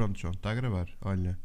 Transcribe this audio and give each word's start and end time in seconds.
Pronto, 0.00 0.18
João, 0.18 0.32
está 0.32 0.50
a 0.50 0.54
gravar. 0.54 0.88
Olha, 1.02 1.38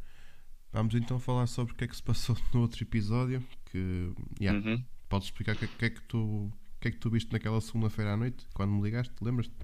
vamos 0.71 0.95
então 0.95 1.19
falar 1.19 1.47
sobre 1.47 1.73
o 1.73 1.77
que 1.77 1.85
é 1.85 1.87
que 1.87 1.95
se 1.95 2.03
passou 2.03 2.37
no 2.53 2.61
outro 2.61 2.83
episódio. 2.83 3.47
Que, 3.65 4.13
yeah, 4.39 4.61
Uhum. 4.65 4.85
podes 5.09 5.27
explicar 5.29 5.55
o 5.55 5.59
que, 5.59 5.67
que 5.67 5.85
é 5.85 5.89
que 5.91 6.01
tu, 6.03 6.51
que 6.81 6.87
é 6.89 6.91
que 6.91 6.99
tu 6.99 7.09
viste 7.09 7.31
naquela 7.33 7.61
segunda-feira 7.61 8.13
à 8.13 8.17
noite, 8.17 8.47
quando 8.53 8.71
me 8.73 8.81
ligaste, 8.83 9.13
lembras-te? 9.23 9.55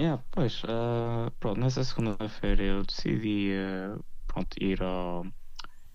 Yeah, 0.00 0.22
pois, 0.30 0.62
ah, 0.68 1.32
pronto, 1.40 1.58
nessa 1.60 1.82
segunda-feira 1.84 2.62
eu 2.62 2.84
decidi 2.84 3.50
ah, 3.56 3.98
pronto, 4.26 4.56
ir 4.60 4.80
ao 4.82 5.26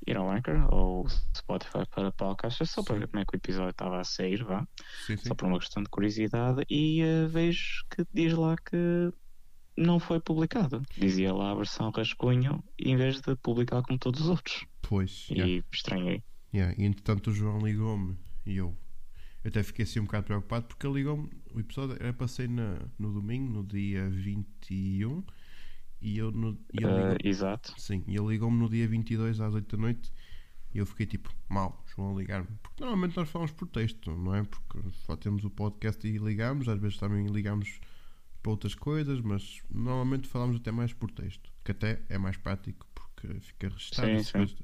ir 0.07 0.17
ao 0.17 0.29
Anchor 0.31 0.67
ou 0.73 1.07
Spotify 1.37 1.85
para 1.89 2.11
podcasts 2.13 2.69
só 2.71 2.83
para 2.83 2.97
ver 2.99 3.07
como 3.09 3.21
é 3.21 3.25
que 3.25 3.35
o 3.35 3.37
episódio 3.37 3.71
estava 3.71 4.01
a 4.01 4.03
sair, 4.05 4.43
vá, 4.43 4.67
Sim, 4.99 5.17
sim. 5.17 5.29
só 5.29 5.35
por 5.35 5.47
uma 5.47 5.59
questão 5.59 5.83
de 5.83 5.89
curiosidade 5.89 6.63
e 6.69 7.01
ah, 7.03 7.27
vejo 7.29 7.85
que 7.91 8.05
diz 8.13 8.33
lá 8.33 8.55
que 8.57 8.77
não 9.77 9.99
foi 9.99 10.19
publicado. 10.19 10.81
Dizia 10.97 11.33
lá 11.33 11.51
a 11.51 11.55
versão 11.55 11.89
rascunho 11.91 12.63
em 12.79 12.95
vez 12.95 13.21
de 13.21 13.35
publicar 13.35 13.81
como 13.83 13.97
todos 13.99 14.21
os 14.21 14.29
outros. 14.29 14.65
Pois, 14.81 15.27
yeah, 15.29 15.47
E 15.51 15.63
estranhei. 15.71 16.23
yeah. 16.53 16.73
E 16.77 16.85
entretanto 16.85 17.29
o 17.31 17.33
João 17.33 17.59
ligou-me 17.59 18.17
e 18.45 18.57
eu, 18.57 18.75
eu 19.43 19.49
até 19.49 19.63
fiquei 19.63 19.83
assim 19.83 19.99
um 19.99 20.03
bocado 20.05 20.25
preocupado 20.25 20.65
porque 20.67 20.85
ele 20.85 20.95
ligou-me, 20.95 21.29
o 21.53 21.59
episódio 21.59 21.95
era 21.99 22.13
para 22.13 22.27
sair 22.27 22.49
na, 22.49 22.79
no 22.99 23.11
domingo, 23.13 23.51
no 23.51 23.63
dia 23.63 24.09
21, 24.09 25.23
e 26.01 26.17
eu 26.17 26.31
no. 26.31 26.57
E 26.73 26.77
ligou- 26.77 27.17
exato. 27.23 27.73
Sim, 27.79 28.03
e 28.07 28.15
ele 28.15 28.27
ligou-me 28.27 28.57
no 28.57 28.69
dia 28.69 28.87
22 28.87 29.39
às 29.39 29.53
8 29.53 29.75
da 29.77 29.81
noite 29.81 30.11
e 30.73 30.79
eu 30.79 30.85
fiquei 30.85 31.05
tipo, 31.05 31.29
mal, 31.47 31.83
João 31.95 32.17
ligar-me. 32.17 32.47
Porque 32.61 32.83
normalmente 32.83 33.15
nós 33.15 33.29
falamos 33.29 33.51
por 33.53 33.67
texto, 33.67 34.11
não 34.11 34.35
é? 34.35 34.43
Porque 34.43 34.79
só 35.05 35.15
temos 35.15 35.43
o 35.45 35.49
podcast 35.49 36.05
e 36.07 36.17
ligamos, 36.17 36.67
às 36.67 36.79
vezes 36.79 36.97
também 36.97 37.25
ligamos 37.27 37.79
para 38.43 38.51
outras 38.51 38.75
coisas, 38.75 39.21
mas 39.21 39.61
normalmente 39.71 40.27
falamos 40.27 40.57
até 40.57 40.71
mais 40.71 40.93
por 40.93 41.09
texto, 41.11 41.51
que 41.63 41.71
até 41.71 42.03
é 42.09 42.17
mais 42.19 42.37
prático 42.37 42.87
porque 42.93 43.39
fica 43.39 43.69
registado. 43.69 44.09
Sim, 44.09 44.23
sim. 44.23 44.31
coisas. 44.33 44.57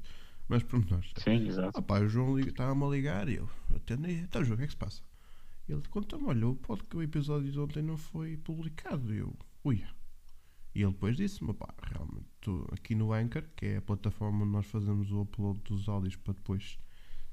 Mas 0.48 0.62
por 0.64 0.84
nós. 0.90 1.12
Sim, 1.16 1.46
exato. 1.48 1.78
Ah 1.78 1.82
pá, 1.82 2.00
o 2.00 2.08
João 2.08 2.38
estava-me 2.38 2.84
a 2.84 2.88
ligar 2.88 3.28
e 3.28 3.36
eu 3.36 3.48
atendi, 3.74 4.12
então 4.12 4.44
João, 4.44 4.54
o 4.54 4.58
que 4.58 4.64
é 4.64 4.66
que 4.66 4.72
se 4.72 4.76
passa? 4.76 5.02
Ele 5.68 5.82
conta-me, 5.88 6.24
olha, 6.26 6.48
o 6.48 6.56
pod- 6.56 6.84
o 6.94 7.02
episódio 7.02 7.50
de 7.52 7.58
ontem 7.60 7.82
não 7.82 7.96
foi 7.96 8.36
publicado. 8.36 9.14
E 9.14 9.18
eu, 9.18 9.36
ui. 9.64 9.84
E 10.74 10.82
ele 10.82 10.92
depois 10.92 11.16
disse-me, 11.16 11.54
pá, 11.54 11.74
realmente, 11.82 12.26
tu, 12.40 12.66
aqui 12.72 12.94
no 12.94 13.12
Anchor, 13.12 13.44
que 13.56 13.66
é 13.66 13.76
a 13.78 13.82
plataforma 13.82 14.42
onde 14.44 14.52
nós 14.52 14.66
fazemos 14.66 15.10
o 15.12 15.20
upload 15.22 15.60
dos 15.62 15.88
áudios 15.88 16.16
para 16.16 16.34
depois 16.34 16.78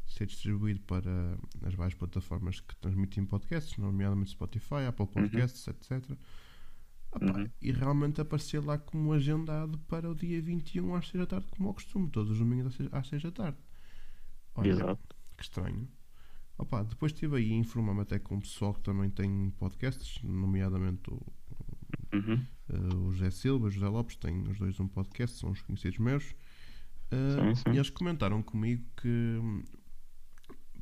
ser 0.07 0.25
distribuído 0.25 0.79
para 0.81 1.37
as 1.63 1.73
várias 1.75 1.93
plataformas 1.95 2.59
que 2.59 2.75
transmitem 2.77 3.25
podcasts, 3.25 3.77
nomeadamente 3.77 4.31
Spotify, 4.31 4.85
Apple 4.87 5.07
Podcasts, 5.07 5.67
etc. 5.67 6.17
Ah, 7.11 7.19
pá, 7.19 7.25
Uhum. 7.39 7.49
E 7.61 7.71
realmente 7.71 8.19
aparecia 8.21 8.61
lá 8.61 8.77
como 8.77 9.13
agendado 9.13 9.77
para 9.79 10.09
o 10.09 10.15
dia 10.15 10.41
21 10.41 10.95
às 10.95 11.07
6 11.09 11.19
da 11.21 11.25
tarde, 11.27 11.47
como 11.51 11.69
ao 11.69 11.73
costume, 11.73 12.09
todos 12.09 12.31
os 12.31 12.39
domingos 12.39 12.67
às 12.67 12.75
6, 12.75 12.89
às 12.93 13.07
6 13.07 13.23
da 13.23 13.31
tarde. 13.31 13.57
Olha, 14.55 14.69
Exato. 14.71 15.15
que 15.37 15.43
estranho. 15.43 15.87
Opa, 16.57 16.83
depois 16.83 17.11
estive 17.11 17.37
aí 17.37 17.51
a 17.53 17.55
informar-me 17.55 18.01
até 18.01 18.17
com 18.17 18.35
o 18.37 18.41
pessoal 18.41 18.73
que 18.73 18.81
também 18.81 19.09
tem 19.09 19.51
podcasts, 19.51 20.21
nomeadamente 20.23 21.09
o, 21.11 21.21
Uhum. 22.13 22.45
eh, 22.69 22.95
o 22.95 23.11
José 23.11 23.29
Silva, 23.31 23.67
o 23.67 23.69
José 23.69 23.87
Lopes, 23.87 24.15
têm 24.15 24.41
os 24.47 24.57
dois 24.57 24.79
um 24.79 24.87
podcast, 24.87 25.37
são 25.37 25.51
os 25.51 25.61
conhecidos 25.61 25.99
meus. 25.99 26.33
Eh, 27.11 27.35
Sim, 27.39 27.55
sim. 27.55 27.63
E 27.73 27.77
eles 27.77 27.89
comentaram 27.89 28.41
comigo 28.41 28.83
que. 29.01 29.39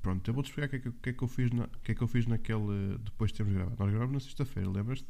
Pronto, 0.06 0.28
eu 0.30 0.36
vou-te 0.36 0.50
explicar 0.52 0.68
o 0.68 0.70
que, 0.70 0.76
é 0.76 0.80
que, 0.92 0.92
que 1.02 1.10
é 1.10 1.14
que 1.14 1.24
eu 1.24 1.28
fiz 1.28 1.50
na, 1.52 1.68
que 1.84 1.92
é 1.92 1.96
que 1.96 2.02
eu 2.04 2.08
fiz 2.08 2.28
naquele. 2.28 2.96
Depois 3.04 3.32
de 3.32 3.38
termos 3.38 3.56
gravado. 3.56 3.76
Nós 3.80 3.90
gravamos 3.90 4.14
na 4.14 4.20
sexta-feira, 4.20 4.70
lembras-te? 4.70 5.08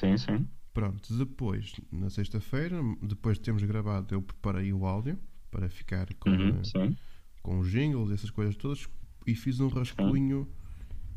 Sim, 0.00 0.16
sim. 0.16 0.48
Pronto, 0.74 1.16
depois, 1.16 1.72
na 1.92 2.10
sexta-feira, 2.10 2.80
depois 3.00 3.38
de 3.38 3.44
termos 3.44 3.62
gravado, 3.62 4.12
eu 4.12 4.20
preparei 4.20 4.72
o 4.72 4.84
áudio 4.84 5.16
para 5.52 5.68
ficar 5.68 6.12
com, 6.14 6.30
Uhum. 6.30 6.58
eh, 6.58 6.62
Sim. 6.64 6.96
com 7.44 7.60
os 7.60 7.70
jingles, 7.70 8.10
essas 8.10 8.28
coisas 8.30 8.56
todas, 8.56 8.88
e 9.24 9.36
fiz 9.36 9.60
um 9.60 9.68
rascunho 9.68 10.48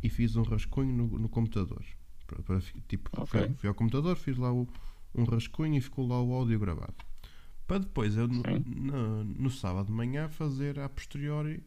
e 0.03 0.07
fiz 0.09 0.35
um 0.35 0.43
rascunho 0.43 0.93
no, 0.95 1.17
no 1.17 1.27
computador. 1.27 1.83
Para, 2.27 2.43
para 2.43 2.61
tipo, 2.87 3.09
Ok. 3.17 3.25
fui, 3.47 3.55
fui 3.55 3.67
ao 3.67 3.73
computador, 3.73 4.15
fiz 4.15 4.37
lá 4.37 4.53
o- 4.53 4.67
um 5.15 5.23
rascunho 5.23 5.75
e 5.75 5.81
ficou 5.81 6.07
lá 6.07 6.21
o 6.21 6.31
áudio 6.33 6.59
gravado. 6.59 6.93
Para 7.65 7.79
depois, 7.79 8.15
eu 8.15 8.27
no, 8.27 8.43
no, 8.63 9.23
no 9.23 9.49
sábado 9.49 9.87
de 9.87 9.91
manhã, 9.91 10.29
fazer 10.29 10.77
a 10.79 10.87
posteriori 10.87 11.63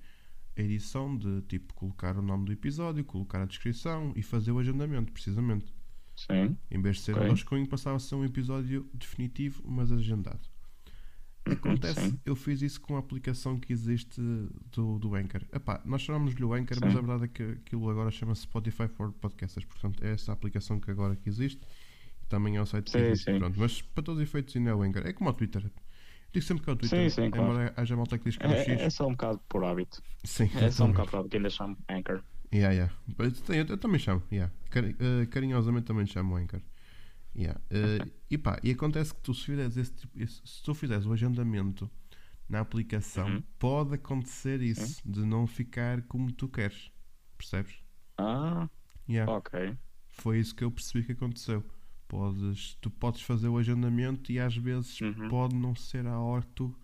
a 0.56 0.60
edição 0.60 1.16
de 1.16 1.40
tipo 1.42 1.72
colocar 1.74 2.16
o 2.16 2.22
nome 2.22 2.44
do 2.46 2.52
episódio, 2.52 3.04
colocar 3.04 3.40
a 3.42 3.46
descrição 3.46 4.12
e 4.16 4.22
fazer 4.22 4.52
o 4.52 4.58
agendamento, 4.58 5.12
precisamente. 5.12 5.72
Sim. 6.14 6.56
Em 6.70 6.80
vez 6.80 6.96
de 6.96 7.02
ser 7.02 7.12
Ok. 7.16 7.26
um 7.26 7.30
rascunho, 7.30 7.66
passava 7.66 7.96
a 7.96 8.00
ser 8.00 8.14
um 8.16 8.24
episódio 8.24 8.88
definitivo, 8.92 9.62
mas 9.66 9.90
agendado. 9.90 10.40
Acontece, 11.44 11.98
Uhum, 12.00 12.10
Sim. 12.10 12.20
eu 12.24 12.36
fiz 12.36 12.62
isso 12.62 12.80
com 12.80 12.94
a 12.94 13.00
aplicação 13.00 13.58
que 13.58 13.72
existe 13.72 14.20
do, 14.70 14.98
do 15.00 15.14
Anchor. 15.16 15.42
Epá, 15.52 15.82
nós 15.84 16.02
chamamos-lhe 16.02 16.44
o 16.44 16.54
Anchor, 16.54 16.74
Sim. 16.76 16.80
mas 16.84 16.96
a 16.96 17.00
verdade 17.00 17.24
é 17.24 17.28
que 17.28 17.42
aquilo 17.42 17.90
agora 17.90 18.10
chama-se 18.12 18.42
Spotify 18.42 18.86
for 18.86 19.10
Podcasters. 19.14 19.66
Portanto, 19.66 20.04
é 20.04 20.12
essa 20.12 20.32
aplicação 20.32 20.78
que 20.78 20.88
agora 20.90 21.16
que 21.16 21.28
existe. 21.28 21.60
Também 22.28 22.56
é 22.56 22.62
o 22.62 22.66
site 22.66 22.92
que 22.92 22.96
existe. 22.98 23.38
Pronto, 23.38 23.58
mas 23.58 23.82
para 23.82 24.04
todos 24.04 24.22
os 24.22 24.28
efeitos 24.28 24.54
ainda 24.54 24.70
é 24.70 24.74
o 24.74 24.82
Anchor. 24.82 25.04
É 25.04 25.12
como 25.12 25.30
o 25.30 25.32
Twitter. 25.32 25.68
Digo 26.32 26.44
sempre 26.46 26.64
que 26.64 26.70
é 26.70 26.72
o 26.72 26.76
Twitter. 26.76 27.10
Sim, 27.10 27.22
sim, 27.22 27.30
claro. 27.30 27.50
embora 27.52 27.74
haja 27.76 27.96
malta 27.96 28.18
que 28.18 28.24
diz 28.24 28.36
que 28.36 28.44
é 28.46 28.48
o 28.48 28.52
É, 28.52 28.64
X. 28.64 28.80
é 28.80 28.90
só 28.90 29.06
um 29.06 29.10
bocado 29.12 29.38
por 29.48 29.64
hábito. 29.64 30.02
Sim, 30.24 30.50
É 30.56 30.70
só 30.70 30.84
um 30.86 30.88
bocado 30.92 31.10
por 31.10 31.20
hábito 31.20 31.36
ainda 31.36 31.50
chamo 31.50 31.76
Anchor. 31.88 32.22
Yeah, 32.54 32.72
yeah. 32.74 32.94
Mas 33.18 33.48
Eu, 33.48 33.54
eu 33.66 33.76
também 33.78 33.98
chamo, 33.98 34.22
yeah. 34.32 34.52
Cari- 34.70 34.96
eh, 34.98 35.26
carinhosamente 35.26 35.86
também 35.86 36.06
chamo 36.06 36.36
Anchor. 36.36 36.60
Yeah. 37.34 37.60
Eh, 37.70 38.06
e 38.30 38.36
pá, 38.38 38.58
e 38.62 38.70
acontece 38.70 39.14
que 39.14 39.20
tu 39.22 39.32
se 39.34 39.44
fizeres 39.46 39.76
esse 39.76 39.92
tipo, 39.92 40.26
se 40.26 40.62
tu 40.62 40.74
fizeres 40.74 41.06
o 41.06 41.12
agendamento 41.12 41.90
na 42.48 42.60
aplicação, 42.60 43.26
Uhum. 43.26 43.42
pode 43.58 43.94
acontecer 43.94 44.60
isso, 44.60 45.00
de 45.04 45.20
não 45.24 45.46
ficar 45.46 46.02
como 46.02 46.30
tu 46.32 46.46
queres. 46.48 46.90
Percebes? 47.38 47.74
Ah, 48.18 48.68
Yeah. 49.08 49.30
ok. 49.32 49.76
Foi 50.10 50.38
isso 50.38 50.54
que 50.54 50.62
eu 50.64 50.70
percebi 50.70 51.04
que 51.04 51.12
aconteceu. 51.12 51.64
Podes, 52.12 52.76
tu 52.82 52.90
podes 52.90 53.22
fazer 53.22 53.48
o 53.48 53.56
agendamento 53.56 54.30
e 54.30 54.38
às 54.38 54.54
vezes 54.54 55.00
Uhum. 55.00 55.28
pode 55.30 55.54
não 55.56 55.74
ser 55.74 56.06
a 56.06 56.18
hora 56.20 56.42
que 56.42 56.50
tu, 56.50 56.76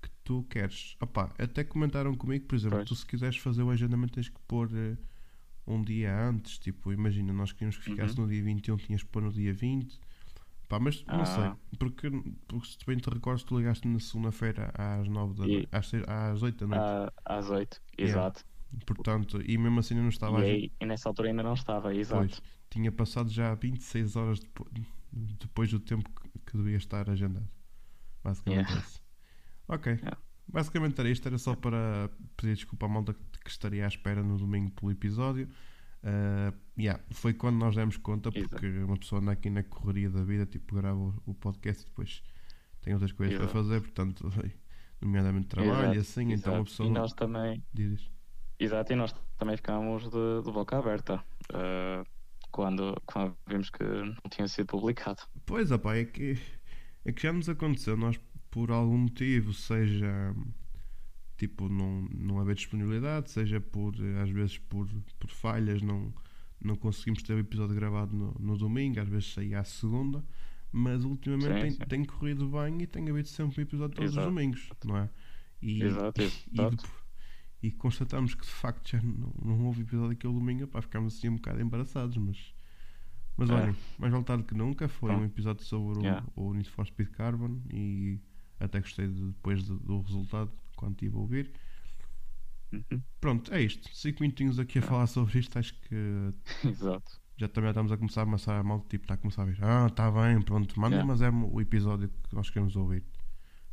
que 0.00 0.08
tu 0.22 0.44
queres. 0.48 0.96
Opá, 1.00 1.28
até 1.40 1.64
comentaram 1.64 2.14
comigo, 2.14 2.46
por 2.46 2.54
exemplo, 2.54 2.76
Pois. 2.78 2.88
tu 2.88 2.94
se 2.94 3.04
quiseres 3.04 3.36
fazer 3.36 3.64
o 3.64 3.70
agendamento 3.70 4.12
tens 4.12 4.28
que 4.28 4.38
pôr 4.46 4.70
eh, 4.72 4.96
um 5.66 5.82
dia 5.82 6.16
antes. 6.16 6.56
Tipo, 6.56 6.92
imagina, 6.92 7.32
nós 7.32 7.50
queríamos 7.50 7.78
que 7.78 7.82
ficasse 7.82 8.16
Uhum. 8.16 8.26
no 8.26 8.30
dia 8.30 8.44
21, 8.44 8.76
tinhas 8.76 9.02
que 9.02 9.08
pôr 9.08 9.22
no 9.22 9.32
dia 9.32 9.52
20. 9.52 9.98
Pá, 10.68 10.78
mas 10.78 11.04
não 11.04 11.22
Ah. 11.22 11.24
sei, 11.26 11.50
porque, 11.76 12.08
porque 12.46 12.68
se 12.68 12.78
bem 12.86 12.96
te 12.96 13.10
recordas, 13.10 13.42
tu 13.42 13.58
ligaste 13.58 13.88
na 13.88 13.98
segunda-feira 13.98 14.70
às 14.78 15.08
9 15.08 15.34
da 15.34 15.48
E- 15.48 15.68
às, 15.72 15.88
seis- 15.88 16.04
às 16.06 16.42
8 16.44 16.64
da 16.64 16.66
noite. 16.68 17.12
Ah, 17.26 17.38
às 17.38 17.50
8, 17.50 17.82
Yeah. 17.98 18.20
exato. 18.20 18.44
Portanto, 18.86 19.40
e 19.42 19.58
mesmo 19.58 19.80
assim 19.80 19.96
eu 19.96 20.02
não 20.02 20.08
estava 20.10 20.40
E, 20.40 20.42
a 20.42 20.44
aí, 20.44 20.72
e 20.80 20.86
nessa 20.86 21.08
altura 21.08 21.28
ainda 21.28 21.42
não 21.42 21.54
estava, 21.54 21.94
exato. 21.94 22.26
Pois, 22.28 22.42
tinha 22.70 22.92
passado 22.92 23.28
já 23.30 23.54
26 23.54 24.16
horas 24.16 24.38
depo- 24.40 24.68
depois 25.12 25.70
do 25.70 25.80
tempo 25.80 26.08
que, 26.46 26.56
devia 26.56 26.76
estar 26.76 27.08
agendado. 27.10 27.48
Basicamente 28.22 28.68
Yeah. 28.68 28.86
isso. 28.86 29.02
Ok. 29.68 29.92
Yeah. 29.94 30.18
Basicamente 30.48 30.98
era 31.00 31.08
isto, 31.08 31.26
era 31.28 31.38
só 31.38 31.54
para 31.54 32.10
pedir 32.36 32.54
desculpa 32.54 32.86
à 32.86 32.88
malta 32.88 33.14
que, 33.14 33.48
estaria 33.50 33.84
à 33.84 33.88
espera 33.88 34.22
no 34.22 34.36
domingo 34.36 34.70
pelo 34.72 34.90
episódio. 34.92 35.48
Ah, 36.02 36.52
yeah, 36.78 37.02
foi 37.10 37.34
quando 37.34 37.56
nós 37.56 37.74
demos 37.76 37.96
conta, 37.96 38.30
Exato. 38.34 38.48
porque 38.50 38.66
uma 38.80 38.96
pessoa 38.96 39.20
anda 39.20 39.32
aqui 39.32 39.50
na 39.50 39.62
correria 39.62 40.08
da 40.10 40.22
vida, 40.24 40.46
tipo, 40.46 40.74
grava 40.74 40.98
o, 40.98 41.14
o 41.26 41.34
podcast 41.34 41.82
e 41.82 41.86
depois 41.86 42.22
tem 42.80 42.92
outras 42.94 43.12
coisas 43.12 43.34
Exato. 43.36 43.50
para 43.52 43.62
fazer, 43.62 43.80
portanto, 43.80 44.28
nomeadamente 45.00 45.46
trabalho 45.48 45.94
e 45.94 45.96
Exato, 45.96 46.00
assim, 46.00 46.22
então 46.32 46.34
exato. 46.34 46.56
uma 46.56 46.64
pessoa 46.64 46.88
E 46.88 46.92
nós 46.92 47.12
também, 47.12 47.62
diz. 47.72 48.10
Exato, 48.64 48.92
e 48.92 48.96
nós 48.96 49.14
também 49.38 49.56
ficámos 49.56 50.04
de, 50.04 50.42
de 50.44 50.52
boca 50.52 50.78
aberta 50.78 51.24
ah, 51.52 52.04
quando, 52.50 53.00
quando 53.06 53.36
vimos 53.46 53.70
que 53.70 53.84
não 53.84 54.30
tinha 54.30 54.48
sido 54.48 54.66
publicado. 54.66 55.22
Pois, 55.46 55.70
opá, 55.70 55.96
é 55.96 56.04
que, 56.04 56.38
é 57.04 57.12
que 57.12 57.22
já 57.22 57.32
nos 57.32 57.48
aconteceu, 57.48 57.96
nós 57.96 58.18
por 58.50 58.70
algum 58.70 58.98
motivo, 58.98 59.52
seja 59.52 60.34
tipo 61.36 61.68
não, 61.68 62.02
não 62.14 62.38
haver 62.38 62.54
disponibilidade, 62.54 63.30
seja 63.30 63.60
por 63.60 63.94
às 64.22 64.28
vezes 64.28 64.58
por, 64.58 64.86
por 65.18 65.30
falhas, 65.30 65.80
não, 65.80 66.12
não 66.60 66.76
conseguimos 66.76 67.22
ter 67.22 67.34
o 67.34 67.38
episódio 67.38 67.74
gravado 67.74 68.14
no, 68.14 68.36
no 68.38 68.58
domingo, 68.58 69.00
às 69.00 69.08
vezes 69.08 69.32
saía 69.32 69.60
à 69.60 69.64
segunda, 69.64 70.22
mas 70.70 71.04
ultimamente 71.04 71.54
Sim, 71.54 71.60
tem, 71.60 71.70
sim. 71.70 71.84
tem 71.88 72.04
corrido 72.04 72.48
bem 72.48 72.82
e 72.82 72.86
tem 72.86 73.08
havido 73.08 73.28
sempre 73.28 73.60
um 73.60 73.62
episódio 73.62 73.96
todos 73.96 74.12
Exato. 74.12 74.28
os 74.28 74.34
domingos, 74.34 74.68
não 74.84 74.96
é? 74.98 75.08
E, 75.62 75.82
Exato, 75.82 76.20
e, 76.22 76.32
exato. 76.52 76.99
E 77.62 77.70
constatamos 77.70 78.34
que 78.34 78.42
de 78.44 78.50
facto 78.52 78.88
já 78.90 79.02
não, 79.02 79.32
não 79.44 79.66
houve 79.66 79.82
episódio 79.82 80.12
aquele 80.12 80.32
domingo, 80.32 80.66
pá, 80.66 80.80
ficámos 80.80 81.16
assim 81.16 81.28
um 81.28 81.36
bocado 81.36 81.60
embaraçados, 81.60 82.16
mas 82.16 82.54
mas 83.36 83.48
É. 83.48 83.54
olhem, 83.54 83.76
mais 83.98 84.12
vale 84.12 84.24
tarde 84.24 84.44
que 84.44 84.54
nunca. 84.54 84.86
Foi 84.88 85.10
um 85.14 85.24
episódio 85.24 85.64
sobre 85.64 85.98
o- 85.98 86.02
Yeah. 86.02 86.26
o, 86.36 86.52
Need 86.52 86.68
for 86.68 86.86
Speed 86.86 87.08
Carbon 87.10 87.58
e 87.72 88.18
até 88.58 88.80
gostei 88.80 89.08
de- 89.08 89.28
depois 89.28 89.62
do, 89.64 89.78
do 89.78 90.00
resultado 90.02 90.50
quando 90.76 90.92
estive 90.92 91.16
a 91.16 91.18
ouvir. 91.20 91.50
Uhum. 92.72 93.02
Pronto, 93.20 93.52
é 93.52 93.62
isto. 93.62 93.88
5 93.94 94.22
minutinhos 94.22 94.58
aqui 94.58 94.78
a 94.78 94.82
Ah. 94.82 94.84
falar 94.86 95.06
sobre 95.06 95.38
isto, 95.38 95.58
acho 95.58 95.74
que 95.82 95.94
Exato. 96.64 97.20
Já 97.38 97.48
também 97.48 97.70
estamos 97.70 97.90
a 97.90 97.96
começar 97.96 98.20
a 98.20 98.24
amassar 98.24 98.60
a 98.60 98.62
malta, 98.62 98.86
tipo, 98.90 99.04
está 99.04 99.14
a 99.14 99.16
começar 99.16 99.42
a 99.42 99.46
ver. 99.46 99.58
Ah, 99.64 99.86
está 99.86 100.10
bem, 100.10 100.42
pronto, 100.42 100.78
manda, 100.78 100.96
Yeah. 100.96 101.06
mas 101.10 101.22
é 101.22 101.30
o 101.30 101.60
episódio 101.60 102.10
que 102.28 102.34
nós 102.34 102.50
queremos 102.50 102.76
ouvir. 102.76 103.02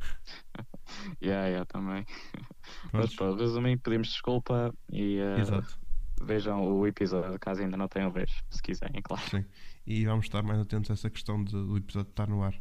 Yeah, 1.20 1.46
yeah, 1.48 1.64
também. 1.66 2.04
Mas 2.92 3.14
pronto, 3.14 3.38
resumindo, 3.40 3.80
pedimos 3.82 4.08
desculpa 4.08 4.74
e 4.90 5.18
Exato, 5.38 5.78
vejam 6.22 6.62
o 6.66 6.86
episódio 6.86 7.38
caso 7.38 7.60
ainda 7.62 7.76
não 7.76 7.88
tenham 7.88 8.10
visto, 8.10 8.42
se 8.50 8.62
quiserem, 8.62 9.00
claro. 9.02 9.22
sim. 9.28 9.44
E 9.86 10.04
vamos 10.06 10.26
estar 10.26 10.42
mais 10.42 10.58
atentos 10.60 10.90
a 10.90 10.94
essa 10.94 11.10
questão 11.10 11.42
de- 11.44 11.52
do 11.52 11.76
episódio 11.76 12.10
estar 12.10 12.28
no 12.28 12.42
ar. 12.42 12.54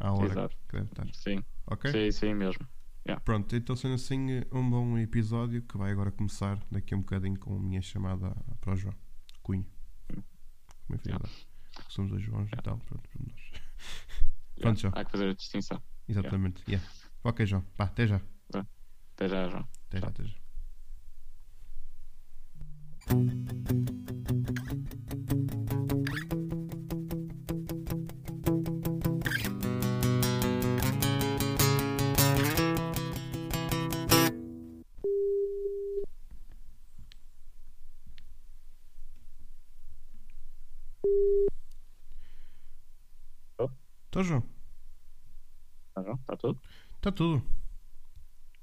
À 0.00 0.12
hora 0.12 0.26
Exato. 0.26 0.56
que 0.68 0.76
deve 0.76 0.88
estar. 0.88 1.06
Sim, 1.14 1.42
Ok? 1.66 1.90
sim, 1.90 2.10
sim 2.12 2.34
mesmo. 2.34 2.66
Pronto, 3.24 3.56
então 3.56 3.74
sendo 3.74 3.94
assim, 3.94 4.42
um 4.52 4.68
bom 4.68 4.98
episódio 4.98 5.62
que 5.62 5.78
vai 5.78 5.90
agora 5.90 6.12
começar 6.12 6.62
daqui 6.70 6.92
a 6.92 6.96
um 6.96 7.00
bocadinho 7.00 7.38
com 7.38 7.56
a 7.56 7.60
minha 7.60 7.80
chamada 7.80 8.36
para 8.60 8.74
o 8.74 8.76
João 8.76 8.94
Cunha. 9.42 9.64
Como 10.86 10.94
é 10.94 10.98
que 10.98 11.08
Yeah. 11.08 11.28
Somos 11.88 12.10
dois 12.10 12.22
Joões 12.22 12.50
e 12.52 12.62
tal, 12.62 12.78
pronto, 12.78 13.08
nós. 13.18 13.40
Yeah, 14.58 14.60
Pronto, 14.60 14.80
João. 14.80 14.92
Há 14.96 15.04
que 15.04 15.10
fazer 15.12 15.28
a 15.30 15.34
distinção. 15.34 15.82
Exatamente, 16.08 16.62
yeah. 16.66 16.86
Ok, 17.22 17.44
João, 17.46 17.62
pá, 17.76 17.84
até 17.84 18.06
já. 18.06 18.20
Até 19.14 19.28
já, 19.28 19.48
João. 19.48 19.68
Até 19.88 20.00
já, 20.00 20.06
até 20.06 20.24
já. 20.24 20.34
Tô, 44.10 44.22
João. 44.24 44.57
Tudo? 46.38 46.60
Está 46.96 47.12
tudo. 47.12 47.42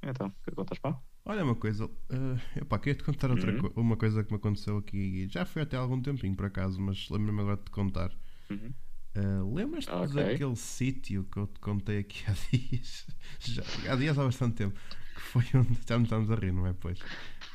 Então, 0.01 0.27
o 0.27 0.31
que 0.43 0.51
contas 0.51 0.77
pá? 0.79 0.99
Olha 1.25 1.43
uma 1.43 1.55
coisa, 1.55 1.85
uh, 1.85 2.39
epá, 2.55 2.77
queria 2.77 2.95
te 2.95 3.03
contar 3.03 3.31
outra 3.31 3.51
Uhum. 3.51 3.69
co- 3.71 3.81
uma 3.81 3.97
coisa 3.97 4.23
que 4.23 4.31
me 4.31 4.37
aconteceu 4.37 4.77
aqui. 4.77 5.27
Já 5.29 5.43
foi 5.45 5.63
até 5.63 5.75
há 5.75 5.79
algum 5.79 5.99
tempinho 5.99 6.35
por 6.35 6.45
acaso, 6.45 6.79
mas 6.79 7.09
lembro-me 7.09 7.41
agora 7.41 7.57
de 7.57 7.63
te 7.63 7.71
contar. 7.71 8.11
Uhum. 8.49 8.73
Uh, 9.17 9.55
Lembras-te 9.55 9.89
Ok. 9.91 10.13
daquele 10.23 10.55
sítio 10.55 11.23
que 11.23 11.37
eu 11.37 11.47
te 11.47 11.59
contei 11.59 11.99
aqui 11.99 12.23
há 12.29 12.33
dias? 12.55 13.07
Já, 13.39 13.63
há 13.91 13.95
dias 13.95 14.19
há 14.19 14.23
bastante 14.25 14.55
tempo. 14.55 14.79
Que 15.15 15.21
foi 15.21 15.43
onde 15.55 15.79
já 15.87 15.97
nos 15.97 16.05
estamos 16.05 16.29
a 16.29 16.35
rir, 16.35 16.51
não 16.51 16.67
é? 16.67 16.73
Pois. 16.73 16.99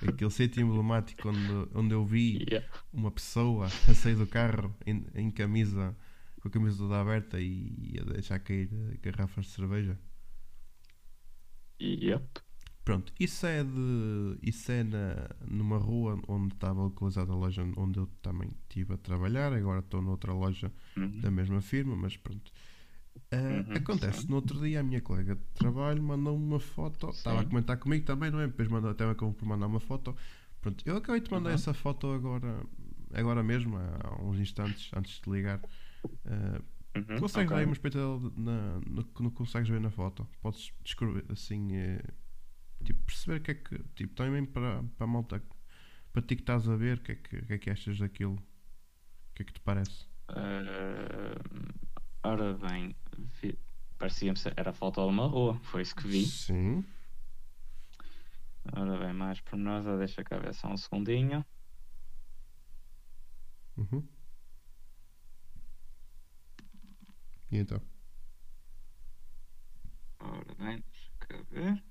Aquele 0.07 0.31
sítio 0.31 0.63
emblemático 0.63 1.29
onde, 1.29 1.69
onde 1.75 1.95
eu 1.95 2.05
vi 2.05 2.45
Yeah. 2.51 2.67
uma 2.93 3.11
pessoa 3.11 3.67
a 3.67 3.95
sair 3.95 4.17
do 4.17 4.27
carro 4.27 4.75
em, 4.87 5.07
em 5.15 5.31
camisa, 5.31 5.95
com 6.41 6.49
a 6.49 6.51
camisa 6.51 6.79
toda 6.79 7.01
aberta 7.01 7.41
e 7.41 7.97
a 8.01 8.05
deixar 8.13 8.39
cair 8.41 8.69
garrafas 9.03 9.47
de 9.47 9.51
cerveja. 9.53 9.99
Yep. 11.81 12.41
Pronto, 12.85 13.13
isso 13.21 13.47
é 13.47 13.63
de. 13.63 14.39
Isso 14.43 14.73
é 14.73 14.83
na, 14.83 15.29
numa 15.47 15.79
rua 15.79 16.21
onde 16.27 16.55
estava 16.55 16.83
localizada 16.83 17.33
a 17.33 17.37
loja 17.37 17.63
onde 17.77 17.99
eu 17.99 18.07
também 18.23 18.51
estive 18.63 18.95
a 18.95 18.97
trabalhar. 18.99 19.53
Agora 19.53 19.81
estou 19.81 20.03
noutra 20.03 20.33
loja 20.33 20.73
Uhum. 20.97 21.21
da 21.21 21.31
mesma 21.31 21.61
firma, 21.61 21.95
mas 21.97 22.17
pronto. 22.17 22.51
Ah, 23.33 23.65
Uhum, 23.69 23.75
acontece, 23.77 24.23
sim. 24.23 24.29
no 24.29 24.37
outro 24.37 24.61
dia 24.61 24.81
a 24.81 24.83
minha 24.83 25.01
colega 25.01 25.37
de 25.37 25.43
trabalho 25.55 26.03
mandou-me 26.03 26.45
uma 26.45 26.59
foto. 26.61 27.11
Estava 27.11 27.41
a 27.41 27.45
comentar 27.45 27.77
comigo 27.79 28.05
também, 28.05 28.31
não 28.31 28.41
é? 28.41 28.47
Depois 28.49 28.69
mandou, 28.69 28.91
até 28.91 29.09
acabou 29.09 29.35
por 29.35 29.47
mandar 29.47 29.67
uma 29.67 29.81
foto. 29.81 30.17
Pronto, 30.61 30.83
eu 30.87 30.97
acabei 30.97 31.21
de 31.21 31.31
mandar 31.31 31.51
Uhum. 31.51 31.55
essa 31.55 31.73
foto 31.75 32.09
agora, 32.13 32.65
agora 33.15 33.43
mesmo, 33.43 33.77
há 33.77 34.23
uns 34.23 34.39
instantes, 34.41 34.91
antes 34.95 35.21
de 35.21 35.31
ligar. 35.31 35.61
Ah, 36.25 36.61
Uhum. 36.97 37.19
Consegues 37.21 37.51
ver 37.51 37.57
ok. 37.57 37.61
aí 37.61 37.67
uma 37.67 37.75
espetada 37.75 38.07
na, 38.37 38.81
no 38.81 39.05
que 39.05 39.23
não 39.23 39.31
consegues 39.31 39.69
ver 39.69 39.81
na 39.81 39.91
foto? 39.91 40.29
Podes 40.43 40.73
descrever 40.83 41.25
assim, 41.31 41.75
eh, 41.77 42.03
tipo, 42.85 43.03
perceber 43.07 43.41
o 43.41 43.43
que 43.45 43.51
é 43.53 43.55
que, 43.57 43.79
tipo, 43.97 44.15
também 44.15 44.45
para, 44.47 44.83
para 44.85 45.05
a 45.05 45.09
malta, 45.09 45.43
para 46.13 46.23
ti 46.23 46.37
que 46.37 46.43
estás 46.43 46.69
a 46.69 46.77
ver, 46.77 46.99
o 46.99 47.03
que 47.03 47.13
é 47.13 47.17
que, 47.17 47.43
que 47.47 47.53
é 47.55 47.59
que 47.59 47.71
achas 47.71 47.99
daquilo? 47.99 48.35
O 48.37 48.43
que 49.35 49.43
é 49.43 49.47
que 49.47 49.53
te 49.55 49.61
parece? 49.61 50.07
Eh, 50.29 51.35
ora 52.25 52.55
bem, 52.55 52.95
parecia-me 53.99 54.37
ser, 54.39 54.55
era 54.57 54.71
a 54.71 54.73
foto 54.73 55.01
de 55.03 55.09
uma 55.09 55.27
rua, 55.27 55.55
foi 55.63 55.83
isso 55.83 55.95
que 55.95 56.09
vi. 56.09 56.35
Sim. 56.45 56.85
Ora 58.73 58.99
bem, 58.99 59.13
mais 59.13 59.41
por 59.41 59.57
nós, 59.59 59.85
deixa 59.99 60.25
cá 60.25 60.39
ver 60.39 60.55
só 60.55 60.69
um 60.69 60.77
segundinho. 60.77 61.45
Uhum. 63.77 64.09
E 67.51 67.59
então? 67.59 67.81
Ora 70.19 70.55
bem, 70.55 70.83
deixa 70.87 71.11
cá 71.19 71.43
ver. 71.51 71.83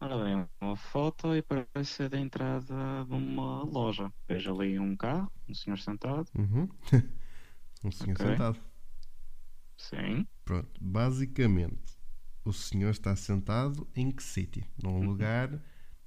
Ora 0.00 0.16
bem, 0.24 0.48
uma 0.60 0.74
foto 0.76 1.34
e 1.36 1.42
parece 1.42 1.84
ser 1.92 2.08
da 2.08 2.18
entrada 2.18 3.04
de 3.04 3.12
uma 3.14 3.62
loja. 3.64 4.10
Vejo 4.28 4.54
ali 4.54 4.78
um 4.78 4.96
carro, 4.96 5.30
um 5.48 5.54
senhor 5.54 5.78
sentado. 5.78 6.30
Uhum. 6.34 6.68
um 7.84 7.90
senhor 7.92 8.16
Ok. 8.16 8.20
sentado. 8.20 8.60
Sim. 9.76 10.28
Pronto, 10.44 10.70
basicamente, 10.80 11.98
o 12.44 12.52
senhor 12.52 12.90
está 12.90 13.14
sentado 13.16 13.86
em 13.94 14.10
que 14.10 14.22
sítio? 14.22 14.64
Num 14.82 15.00
Uhum. 15.00 15.08
lugar 15.08 15.48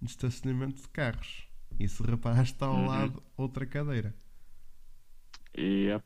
de 0.01 0.10
estacionamento 0.10 0.81
de 0.81 0.88
carros. 0.89 1.48
E 1.80 1.88
se 1.88 2.01
reparas, 2.04 2.48
está 2.50 2.65
ao 2.68 2.83
Uhum. 2.83 2.86
lado 2.86 3.22
outra 3.38 3.65
cadeira. 3.65 4.15
Yep. 5.60 6.04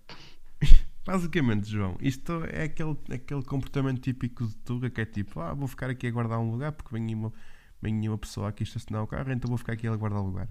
Basicamente, 1.06 1.70
João, 1.70 1.98
isto 2.00 2.44
é 2.46 2.64
aquele, 2.64 2.98
aquele 3.12 3.44
comportamento 3.44 4.00
típico 4.02 4.48
de 4.48 4.56
Tuga 4.58 4.90
que 4.90 5.02
é 5.02 5.06
tipo, 5.06 5.40
ah, 5.42 5.54
vou 5.54 5.68
ficar 5.68 5.90
aqui 5.90 6.08
a 6.08 6.12
guardar 6.12 6.40
um 6.40 6.50
lugar 6.52 6.72
porque 6.72 6.94
vem 6.94 7.14
uma, 7.14 7.32
vem 7.82 8.08
uma 8.08 8.18
pessoa 8.18 8.50
aqui 8.50 8.64
estacionar 8.64 9.04
o 9.04 9.08
carro, 9.08 9.32
então 9.32 9.50
vou 9.50 9.58
ficar 9.58 9.74
aqui 9.74 9.86
a 9.88 9.96
guardar 9.96 10.22
o 10.22 10.26
lugar. 10.26 10.48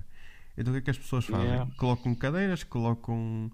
Então 0.56 0.70
o 0.72 0.74
que 0.74 0.80
é 0.80 0.82
que 0.82 0.90
as 0.90 0.98
pessoas 0.98 1.24
fazem? 1.24 1.46
Yeah. 1.46 1.70
Colocam 1.78 2.14
cadeiras, 2.14 2.62
colocam 2.64 3.50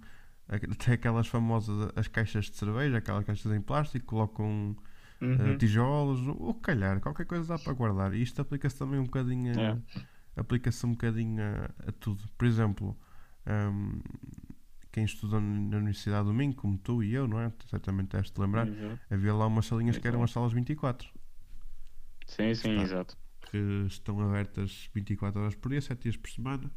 até 0.49 0.95
aquelas 0.95 1.29
famosas 1.29 1.91
as 1.95 2.09
caixas 2.09 2.47
de 2.47 2.57
cerveja, 2.57 2.99
aquelas 2.99 3.25
caixas 3.25 3.53
em 3.53 3.61
plástico, 3.61 4.05
colocam 4.07 4.77
eh, 5.21 5.25
Uhum. 5.27 5.59
tijolos, 5.59 6.21
o 6.27 6.55
que 6.55 6.61
calhar, 6.63 7.01
qualquer 7.01 7.27
coisa 7.27 7.47
dá 7.47 7.59
para 7.59 7.73
guardar. 7.73 8.13
E 8.15 8.23
isto 8.23 8.41
aplica-se 8.43 8.77
também 8.79 8.99
um 8.99 9.05
bocadinho 9.05 9.53
a, 9.53 9.57
Yeah. 9.57 9.81
aplica-se 10.37 10.85
um 10.87 10.93
bocadinho 10.93 11.41
a, 11.43 11.89
a 11.89 11.93
tudo. 11.93 12.23
Por 12.37 12.47
exemplo, 12.47 12.97
hum, 13.47 14.01
quem 14.99 15.05
estuda 15.05 15.41
na 15.41 15.77
Universidade 15.77 16.27
do 16.27 16.35
Minho, 16.35 16.53
como 16.55 16.77
tu 16.77 17.05
e 17.05 17.15
eu, 17.15 17.29
não 17.29 17.39
é? 17.41 17.53
Certamente 17.71 18.09
deves 18.09 18.31
te 18.31 18.41
lembrar, 18.41 18.67
Uhum. 18.67 18.99
havia 19.09 19.33
lá 19.33 19.47
umas 19.47 19.67
salinhas 19.67 19.97
que 19.97 20.09
eram 20.09 20.25
as 20.25 20.33
salas 20.33 20.53
24, 20.53 21.09
Sim, 22.27 22.53
sim, 22.55 22.71
Está. 22.71 22.83
exato. 22.83 23.17
que 23.51 23.57
estão 23.87 24.21
abertas 24.21 24.91
24 24.93 25.41
horas 25.41 25.55
por 25.55 25.71
dia, 25.71 25.81
7 25.81 26.03
dias 26.03 26.17
por 26.17 26.29
semana. 26.29 26.71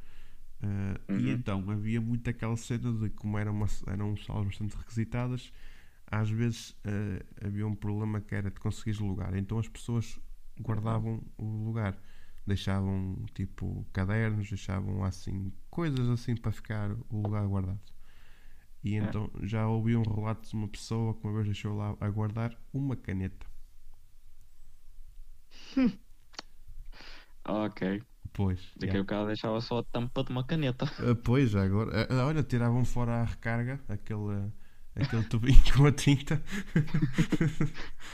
E 1.10 1.12
Uhum. 1.12 1.32
então 1.32 1.70
havia 1.70 2.00
muito 2.00 2.30
aquela 2.30 2.56
cena 2.56 2.94
de 2.94 3.10
como 3.10 3.38
eram, 3.38 3.52
uma, 3.54 3.66
eram 3.88 4.16
salas 4.18 4.46
bastante 4.46 4.78
requisitadas, 4.78 5.52
às 6.08 6.30
vezes 6.30 6.76
ah, 6.86 7.46
havia 7.48 7.66
um 7.68 7.76
problema 7.76 8.22
que 8.22 8.36
era 8.36 8.52
de 8.52 8.60
conseguires 8.60 9.00
lugar. 9.00 9.36
Então 9.36 9.58
as 9.58 9.68
pessoas 9.68 10.20
guardavam 10.62 11.22
o 11.38 11.66
lugar, 11.66 11.98
deixavam 12.46 13.26
tipo 13.34 13.86
cadernos, 13.92 14.48
deixavam 14.48 15.04
assim 15.04 15.52
coisas 15.70 16.08
assim 16.10 16.36
para 16.36 16.52
ficar 16.52 16.92
o 17.10 17.22
lugar 17.22 17.46
guardado. 17.48 17.80
E 18.84 18.96
É. 18.96 18.98
então 18.98 19.30
já 19.44 19.68
ouvi 19.68 19.96
um 19.96 20.02
relato 20.04 20.50
de 20.50 20.56
uma 20.56 20.68
pessoa 20.68 21.14
que 21.14 21.24
uma 21.26 21.34
vez 21.34 21.46
deixou 21.46 21.76
lá 21.78 21.96
a 22.00 22.10
guardar 22.10 22.58
uma 22.74 22.96
caneta. 22.96 23.46
Ok. 27.48 28.02
Pois. 28.34 28.60
Daqui 28.78 28.96
a 28.98 29.02
bocado 29.02 29.28
deixava 29.28 29.60
só 29.62 29.80
a 29.80 29.84
tampa 29.84 30.24
de 30.24 30.32
uma 30.32 30.44
caneta. 30.46 30.86
Ah, 31.00 31.16
pois, 31.24 31.56
agora. 31.56 32.08
Ah, 32.10 32.26
olha, 32.28 32.44
tiravam 32.44 32.86
fora 32.86 33.22
a 33.22 33.24
recarga, 33.26 33.80
aquele, 33.90 34.52
aquele 34.96 35.24
tubinho 35.26 35.62
com 35.76 35.86
a 35.86 35.92
tinta. 35.92 36.42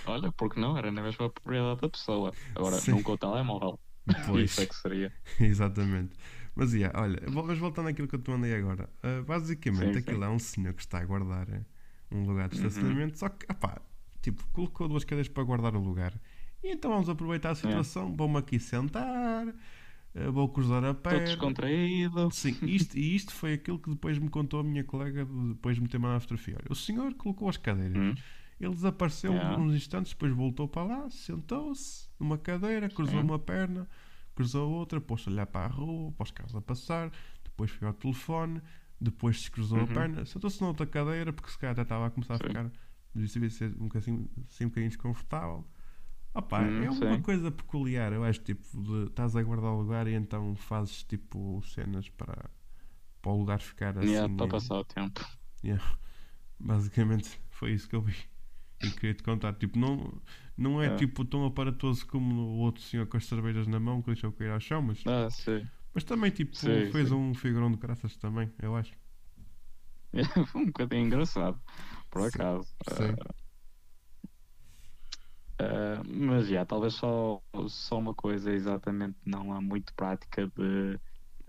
Olha, 0.05 0.31
porque 0.31 0.59
não? 0.59 0.77
Era 0.77 0.91
na 0.91 1.01
mesma 1.03 1.29
propriedade 1.29 1.81
da 1.81 1.89
pessoa. 1.89 2.33
Agora, 2.55 2.77
Sim. 2.77 2.91
nunca 2.91 3.11
o 3.11 3.17
telemóvel. 3.17 3.79
Pois. 4.25 4.51
Isso 4.51 4.61
é 4.61 4.65
que 4.65 4.75
seria. 4.75 5.13
Exatamente. 5.39 6.15
Mas, 6.55 6.73
yeah, 6.73 6.99
olha, 6.99 7.21
mas 7.29 7.57
voltando 7.59 7.89
àquilo 7.89 8.07
que 8.07 8.15
eu 8.15 8.19
te 8.21 8.29
mandei 8.31 8.53
agora. 8.55 8.89
ah, 9.03 9.21
basicamente, 9.25 9.93
Sim, 9.93 9.99
aquilo 9.99 10.19
sim. 10.19 10.25
é 10.25 10.29
um 10.29 10.39
senhor 10.39 10.73
que 10.73 10.81
está 10.81 10.99
a 10.99 11.05
guardar 11.05 11.47
eh, 11.49 11.61
um 12.11 12.23
lugar 12.23 12.49
de 12.49 12.55
Uhum. 12.59 12.65
estacionamento, 12.67 13.19
só 13.19 13.29
que, 13.29 13.45
opá, 13.51 13.79
tipo, 14.21 14.45
colocou 14.53 14.87
duas 14.87 15.03
cadeiras 15.03 15.27
para 15.27 15.43
guardar 15.43 15.75
o 15.75 15.79
lugar. 15.79 16.13
E 16.63 16.71
então 16.71 16.89
vamos 16.91 17.07
aproveitar 17.09 17.51
a 17.51 17.55
situação, 17.55 18.15
vou-me 18.15 18.37
aqui 18.37 18.59
sentar, 18.59 19.47
ah, 20.15 20.31
vou 20.31 20.49
cruzar 20.49 20.83
a 20.83 20.93
Todo 20.95 21.03
perna. 21.03 21.23
descontraído. 21.25 22.31
Sim, 22.31 22.57
isto, 22.65 22.97
e 22.97 23.15
isto 23.15 23.31
foi 23.33 23.53
aquilo 23.53 23.77
que 23.77 23.89
depois 23.91 24.17
me 24.17 24.29
contou 24.29 24.61
a 24.61 24.63
minha 24.63 24.83
colega 24.83 25.25
de- 25.25 25.49
depois 25.49 25.75
de 25.75 25.81
me 25.83 25.87
ter 25.87 25.99
mandado 25.99 26.17
a 26.17 26.19
fotografia. 26.21 26.55
Olha, 26.59 26.67
o 26.71 26.75
senhor 26.75 27.13
colocou 27.13 27.47
as 27.49 27.57
cadeiras, 27.57 27.97
Hum. 27.97 28.15
Ele 28.59 28.73
desapareceu 28.73 29.31
Yeah. 29.33 29.57
uns 29.57 29.73
instantes, 29.75 30.13
depois 30.13 30.31
voltou 30.33 30.67
para 30.67 30.83
lá, 30.83 31.09
sentou-se 31.09 32.09
numa 32.19 32.37
cadeira, 32.37 32.89
cruzou 32.89 33.21
Sim. 33.21 33.27
uma 33.27 33.39
perna, 33.39 33.87
cruzou 34.35 34.71
outra, 34.71 34.99
pôs-se 35.01 35.29
a 35.29 35.31
olhar 35.31 35.45
para 35.47 35.65
a 35.65 35.69
rua, 35.69 36.11
para 36.11 36.23
os 36.23 36.31
carros 36.31 36.55
a 36.55 36.61
passar, 36.61 37.11
depois 37.43 37.71
foi 37.71 37.87
ao 37.87 37.93
telefone, 37.93 38.61
depois 38.99 39.41
se 39.43 39.51
cruzou 39.51 39.79
a 39.81 39.87
Uhum. 39.87 39.93
perna, 39.93 40.25
sentou-se 40.25 40.59
na 40.61 40.67
outra 40.67 40.85
cadeira, 40.87 41.31
porque 41.31 41.49
se 41.51 41.57
calhar 41.57 41.73
até 41.73 41.83
estava 41.83 42.07
a 42.07 42.09
começar 42.09 42.35
a 42.35 42.37
Sim. 42.37 42.47
ficar, 42.47 42.71
devia 43.13 43.49
ser 43.49 43.75
um 43.79 43.83
bocadinho, 43.87 44.29
assim, 44.49 44.65
um 44.65 44.69
bocadinho 44.69 44.89
desconfortável. 44.89 45.65
Opa, 46.33 46.61
Hum, 46.61 46.83
é 46.83 46.89
uma 46.89 47.17
sim. 47.17 47.21
coisa 47.21 47.51
peculiar, 47.51 48.13
eu 48.13 48.23
acho, 48.23 48.39
tipo, 48.41 48.63
de 48.81 49.05
estás 49.09 49.35
a 49.35 49.41
guardar 49.41 49.71
o 49.71 49.81
lugar 49.81 50.07
e 50.07 50.13
então 50.13 50.55
fazes, 50.55 51.03
tipo, 51.03 51.61
cenas 51.63 52.09
para, 52.09 52.49
para 53.21 53.31
o 53.31 53.37
lugar 53.39 53.59
ficar 53.59 53.97
assim. 53.97 54.07
Yeah, 54.07 54.35
para 54.35 54.47
passar 54.47 54.79
o 54.79 54.83
tempo. 54.85 55.21
Basicamente 56.59 57.39
foi 57.49 57.73
isso 57.73 57.87
que 57.89 57.95
eu 57.95 58.01
vi. 58.01 58.15
E 58.81 58.91
queria 58.91 59.15
te 59.15 59.23
contar. 59.23 59.53
Tipo, 59.55 59.77
não, 59.79 60.21
não 60.57 60.81
é 60.81 60.89
É. 60.89 60.89
tipo 60.89 61.25
tão 61.25 61.45
aparatoso 61.45 62.05
como 62.07 62.35
o 62.41 62.57
outro 62.59 62.81
senhor 62.83 63.07
com 63.07 63.17
as 63.17 63.25
cervejas 63.25 63.67
na 63.67 63.79
mão 63.79 64.01
que 64.01 64.07
deixou 64.07 64.31
cair 64.31 64.51
ao 64.51 64.59
chão, 64.59 64.81
mas, 64.81 65.05
Ah, 65.05 65.29
mas 65.93 66.03
também 66.03 66.31
tipo, 66.31 66.55
Sim, 66.55 66.91
fez 66.91 67.11
sim. 67.11 67.11
um 67.11 67.33
figurão 67.35 67.71
de 67.71 67.77
graças 67.77 68.17
também, 68.17 68.51
eu 68.61 68.75
acho. 68.75 68.93
Foi 70.47 70.61
um 70.61 70.65
bocadinho 70.67 71.05
engraçado, 71.07 71.61
por 72.09 72.23
acaso. 72.27 72.75
sim. 72.81 73.17
Ah, 75.59 76.03
mas 76.05 76.47
já, 76.47 76.65
talvez 76.65 76.93
só, 76.93 77.43
só 77.67 77.97
uma 77.97 78.13
coisa 78.13 78.51
exatamente 78.53 79.17
não 79.25 79.51
há 79.53 79.59
muito 79.61 79.93
prática 79.95 80.47
de, 80.47 80.99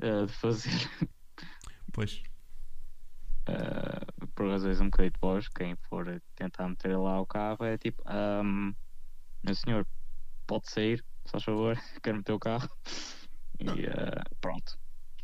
ah, 0.02 0.25
de 0.26 0.32
fazer. 0.32 0.70
Pois, 1.92 2.23
Ah, 3.47 4.04
por 4.38 4.49
razões 4.50 4.80
um 4.80 4.87
bocadinho 4.87 5.12
boas, 5.21 5.49
quem 5.49 5.76
for 5.88 6.23
tentar 6.37 6.68
meter 6.68 6.97
lá 6.97 7.21
o 7.21 7.26
carro 7.26 7.64
é 7.64 7.76
tipo, 7.76 8.02
ahm, 8.07 8.73
meu 9.45 9.54
senhor, 9.54 9.88
pode 10.47 10.71
sair, 10.71 10.99
se 11.26 11.33
faz 11.33 11.45
favor, 11.45 11.76
quero 12.02 12.18
meter 12.18 12.33
o 12.35 12.40
carro. 12.40 12.68
E 13.61 13.66
Não. 13.66 13.88
ah, 13.88 14.25
pronto. 14.40 14.78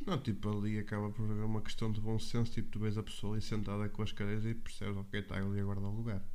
não, 0.06 0.22
tipo, 0.22 0.48
ali 0.50 0.78
acaba 0.78 1.10
por 1.12 1.30
haver 1.30 1.44
uma 1.44 1.62
questão 1.62 1.90
de 1.92 2.00
bom 2.00 2.18
senso. 2.18 2.52
Tipo, 2.52 2.70
tu 2.70 2.80
vês 2.80 2.98
a 2.98 3.02
pessoa 3.02 3.34
ali 3.34 3.42
sentada 3.42 3.88
com 3.88 4.02
as 4.02 4.12
cadeiras 4.12 4.44
e 4.44 4.54
percebes, 4.54 4.96
ok, 4.96 5.20
está 5.20 5.36
ali 5.36 5.60
a 5.60 5.64
guardar 5.64 5.90
o 5.90 5.94
lugar. 5.94 6.28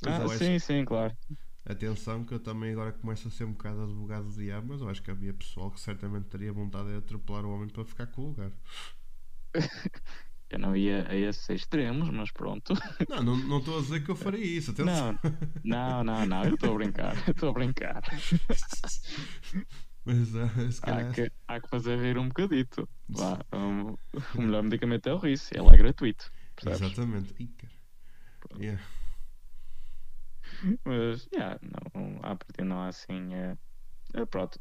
Mas 0.00 0.16
Ah, 0.16 0.18
eu 0.18 0.30
acho, 0.30 0.52
sim, 0.52 0.58
sim, 0.58 0.84
claro. 0.84 1.14
atenção, 1.66 2.24
que 2.24 2.32
eu 2.34 2.40
também 2.42 2.72
agora 2.72 2.92
começo 2.94 3.28
a 3.28 3.30
ser 3.30 3.44
um 3.44 3.52
bocado 3.52 3.82
advogado 3.82 4.28
do 4.30 4.34
diabo, 4.36 4.68
mas 4.68 4.80
eu 4.80 4.88
acho 4.88 5.02
que 5.02 5.10
havia 5.10 5.34
pessoal 5.34 5.70
que 5.70 5.78
certamente 5.80 6.28
teria 6.28 6.50
vontade 6.52 6.88
de 6.90 6.96
atropelar 6.96 7.44
o 7.44 7.50
homem 7.50 7.68
para 7.68 7.84
ficar 7.84 8.06
com 8.08 8.22
o 8.22 8.26
lugar. 8.28 8.52
Eu 10.48 10.58
não 10.60 10.76
ia 10.76 11.06
a 11.08 11.14
esses 11.16 11.48
extremos, 11.50 12.08
mas 12.10 12.30
pronto. 12.30 12.72
Não, 13.10 13.36
não 13.36 13.58
estou 13.58 13.78
a 13.78 13.80
dizer 13.80 14.04
que 14.04 14.10
eu 14.10 14.16
faria 14.16 14.44
isso, 14.44 14.70
atenção. 14.70 15.18
Não, 15.64 16.04
não, 16.04 16.04
não, 16.04 16.26
não, 16.26 16.44
eu 16.44 16.54
estou 16.54 16.72
a 16.72 16.74
brincar, 16.76 17.16
eu 17.26 17.32
estou 17.32 17.48
a 17.50 17.52
brincar. 17.52 18.02
Mas 20.06 20.36
ah, 20.36 20.48
se 20.70 20.80
Há 20.82 20.86
calhar. 20.86 21.12
que, 21.12 21.32
há 21.48 21.60
que 21.60 21.68
fazer 21.68 21.98
rir 21.98 22.16
um 22.16 22.28
bocadito. 22.28 22.88
Vá, 23.08 23.40
um, 23.52 23.96
o 24.36 24.40
melhor 24.40 24.62
medicamento 24.62 25.08
é 25.08 25.12
o 25.12 25.18
riso, 25.18 25.48
ele 25.52 25.66
é 25.68 25.76
gratuito. 25.76 26.30
Percebes? 26.54 26.92
Exatamente. 26.92 27.34
Ih. 27.42 27.50
Yeah. 28.60 28.82
Mas, 30.84 31.28
yeah, 31.34 31.58
não, 31.60 32.20
à 32.22 32.36
partida 32.36 32.64
não 32.64 32.80
há 32.80 32.86
assim. 32.88 33.34
É, 33.34 33.56
é, 34.14 34.24
pronto, 34.24 34.60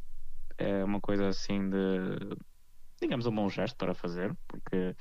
é 0.58 0.84
uma 0.84 1.00
coisa 1.00 1.28
assim 1.28 1.70
de. 1.70 1.78
Digamos, 3.00 3.28
um 3.28 3.36
bom 3.36 3.48
gesto 3.48 3.76
para 3.78 3.94
fazer, 3.94 4.36
porque 4.48 4.96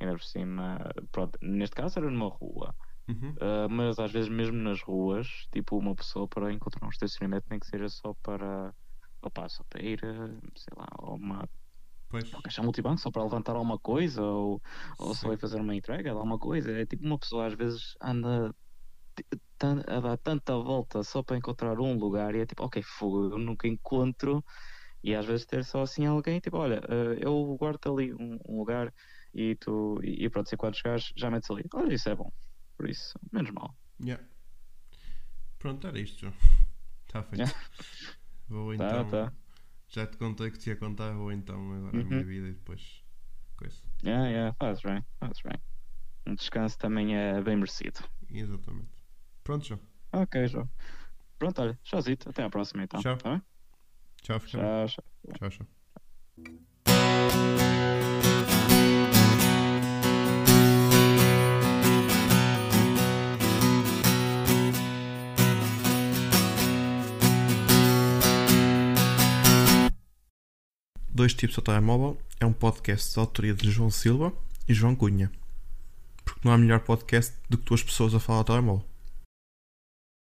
ainda 0.00 0.14
por 0.16 0.22
cima. 0.24 0.78
Pronto, 1.12 1.38
neste 1.42 1.76
caso 1.76 1.98
era 1.98 2.10
numa 2.10 2.28
rua. 2.28 2.74
Uhum. 3.08 3.36
Uh, 3.40 3.68
mas 3.70 3.98
às 3.98 4.12
vezes 4.12 4.28
mesmo 4.30 4.56
nas 4.58 4.82
ruas, 4.82 5.46
tipo 5.52 5.78
uma 5.78 5.94
pessoa 5.94 6.28
para 6.28 6.52
encontrar 6.52 6.86
um 6.86 6.90
estacionamento 6.90 7.46
nem 7.50 7.58
que 7.60 7.66
seja 7.66 7.88
só 7.88 8.14
para 8.22 8.74
opa, 9.22 9.48
só 9.48 9.64
para 9.68 9.82
ir, 9.82 10.00
sei 10.56 10.74
lá, 10.76 10.86
uma, 11.00 11.48
Pois. 12.08 12.30
uma 12.32 12.42
caixa 12.42 12.62
multibanco, 12.62 13.00
só 13.00 13.10
para 13.10 13.24
levantar 13.24 13.56
alguma 13.56 13.78
coisa 13.78 14.22
ou, 14.22 14.60
ou 14.98 15.14
só 15.14 15.32
ir 15.32 15.38
fazer 15.38 15.60
uma 15.60 15.74
entrega 15.74 16.04
de 16.10 16.16
alguma 16.16 16.38
coisa. 16.38 16.72
É 16.72 16.86
tipo 16.86 17.04
uma 17.06 17.18
pessoa 17.18 17.46
às 17.46 17.54
vezes 17.54 17.94
anda 18.02 18.54
a 19.62 20.00
dar 20.00 20.16
tanta 20.18 20.54
volta 20.56 21.02
só 21.02 21.22
para 21.22 21.36
encontrar 21.36 21.78
um 21.80 21.94
lugar 21.98 22.34
e 22.34 22.40
é 22.40 22.46
tipo, 22.46 22.64
ok, 22.64 22.82
fogo, 22.82 23.34
eu 23.34 23.38
nunca 23.38 23.68
encontro. 23.68 24.42
E 25.02 25.14
às 25.14 25.26
vezes 25.26 25.46
ter 25.46 25.64
só 25.64 25.82
assim 25.82 26.06
alguém, 26.06 26.40
tipo, 26.40 26.56
olha, 26.58 26.80
uh, 26.88 27.14
eu 27.20 27.56
guardo 27.58 27.80
ali 27.92 28.14
um, 28.14 28.38
um 28.48 28.58
lugar 28.58 28.92
e 29.34 29.54
tu, 29.56 30.00
e, 30.02 30.24
e 30.24 30.30
pronto, 30.30 30.48
se 30.48 30.56
quando 30.56 30.76
chegares 30.76 31.12
já 31.16 31.30
metes 31.30 31.50
ali. 31.50 31.64
Olha, 31.74 31.94
isso 31.94 32.08
é 32.08 32.14
bom. 32.14 32.32
Por 32.76 32.88
isso, 32.88 33.18
menos 33.32 33.50
mal. 33.50 33.74
Yeah. 34.02 34.22
Pronto, 35.58 35.86
era 35.86 35.98
isto, 35.98 36.20
João. 36.20 36.34
Está 37.06 37.22
feito. 37.22 37.40
Yeah. 37.40 37.60
Vou 38.48 38.76
Tá, 38.76 38.84
então. 38.86 39.10
tá. 39.10 39.32
Já 39.88 40.06
te 40.06 40.16
contei 40.16 40.50
que 40.50 40.58
te 40.58 40.70
ia 40.70 40.76
contar, 40.76 41.12
vou 41.12 41.32
então 41.32 41.72
agora 41.74 41.96
a 41.96 42.00
Uhum. 42.00 42.06
minha 42.08 42.24
vida 42.24 42.48
e 42.48 42.52
depois. 42.52 43.04
Coisa. 43.56 43.82
Yeah, 44.02 44.28
yeah, 44.28 44.56
fazes 44.58 44.82
bem, 44.82 45.04
fazes 45.18 45.42
bem. 45.42 45.60
Um 46.26 46.34
descanso 46.34 46.78
também 46.78 47.16
é 47.16 47.40
bem 47.42 47.56
merecido. 47.56 48.00
Exatamente. 48.30 48.90
Pronto, 49.42 49.66
João. 49.66 49.80
Ok, 50.12 50.46
João. 50.46 50.70
Pronto, 51.38 51.60
olha, 51.62 51.78
tchauzito, 51.82 52.28
até 52.30 52.42
à 52.44 52.50
próxima 52.50 52.84
então. 52.84 53.00
Tchau. 53.00 53.16
Tá? 53.16 53.42
Tchau. 54.22 54.38
Tchau, 54.40 54.86
tchau. 54.86 55.02
Tchau, 55.38 55.50
tchau. 55.50 55.79
Dois 71.20 71.34
Tipos 71.34 71.58
ao 71.58 71.62
Telemóvel 71.62 72.16
é 72.40 72.46
um 72.46 72.52
podcast 72.54 73.12
de 73.12 73.18
autoria 73.18 73.52
de 73.52 73.70
João 73.70 73.90
Silva 73.90 74.32
e 74.66 74.72
João 74.72 74.96
Cunha. 74.96 75.30
Porque 76.24 76.40
não 76.42 76.50
há 76.50 76.56
melhor 76.56 76.80
podcast 76.80 77.34
do 77.46 77.58
que 77.58 77.66
duas 77.66 77.82
pessoas 77.82 78.14
a 78.14 78.18
falar 78.18 78.38
ao 78.38 78.44
telemóvel. 78.44 78.89